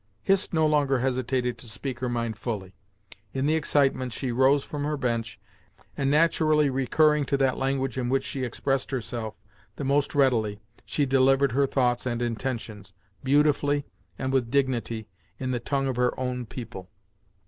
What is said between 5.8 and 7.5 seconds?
and naturally recurring to